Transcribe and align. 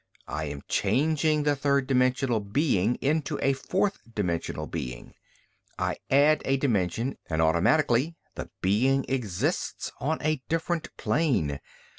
I 0.27 0.45
am 0.45 0.63
changing 0.67 1.43
the 1.43 1.55
third 1.55 1.85
dimensional 1.85 2.39
being 2.39 2.95
into 3.01 3.37
a 3.39 3.53
fourth 3.53 4.01
dimensional 4.15 4.65
being. 4.65 5.13
I 5.77 5.97
add 6.09 6.41
a 6.43 6.57
dimension, 6.57 7.19
and 7.29 7.39
automatically 7.39 8.15
the 8.33 8.49
being 8.63 9.05
exists 9.07 9.91
on 9.99 10.17
a 10.23 10.41
different 10.49 10.89
plane. 10.97 11.59